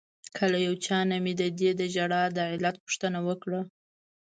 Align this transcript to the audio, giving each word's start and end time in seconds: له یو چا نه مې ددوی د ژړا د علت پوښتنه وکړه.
له 0.51 0.57
یو 0.65 0.73
چا 0.85 0.97
نه 1.09 1.17
مې 1.23 1.33
ددوی 1.39 1.71
د 1.77 1.81
ژړا 1.93 2.23
د 2.35 2.37
علت 2.51 2.75
پوښتنه 2.83 3.19
وکړه. 3.27 3.61